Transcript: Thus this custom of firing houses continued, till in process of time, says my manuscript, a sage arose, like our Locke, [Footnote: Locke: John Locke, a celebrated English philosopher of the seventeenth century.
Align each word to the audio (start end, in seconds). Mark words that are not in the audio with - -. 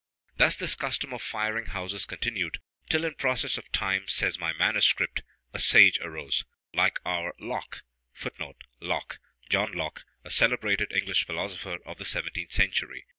Thus 0.37 0.55
this 0.55 0.73
custom 0.73 1.13
of 1.13 1.21
firing 1.21 1.67
houses 1.67 2.05
continued, 2.07 2.57
till 2.89 3.05
in 3.05 3.13
process 3.13 3.59
of 3.59 3.71
time, 3.71 4.07
says 4.07 4.39
my 4.39 4.51
manuscript, 4.51 5.21
a 5.53 5.59
sage 5.59 5.99
arose, 5.99 6.43
like 6.73 6.99
our 7.05 7.35
Locke, 7.37 7.83
[Footnote: 8.11 8.63
Locke: 8.79 9.19
John 9.47 9.73
Locke, 9.73 10.03
a 10.23 10.31
celebrated 10.31 10.91
English 10.91 11.23
philosopher 11.27 11.77
of 11.85 11.99
the 11.99 12.05
seventeenth 12.05 12.51
century. 12.51 13.05